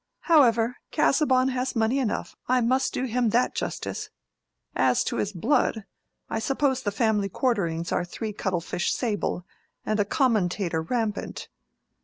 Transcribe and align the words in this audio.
However, 0.21 0.77
Casaubon 0.91 1.49
has 1.49 1.75
money 1.75 1.99
enough; 1.99 2.35
I 2.47 2.59
must 2.59 2.91
do 2.91 3.03
him 3.03 3.29
that 3.29 3.53
justice. 3.53 4.09
As 4.75 5.03
to 5.03 5.17
his 5.17 5.31
blood, 5.31 5.85
I 6.27 6.39
suppose 6.39 6.81
the 6.81 6.91
family 6.91 7.29
quarterings 7.29 7.91
are 7.91 8.03
three 8.03 8.33
cuttle 8.33 8.61
fish 8.61 8.91
sable, 8.91 9.45
and 9.85 9.99
a 9.99 10.03
commentator 10.05 10.81
rampant. 10.81 11.49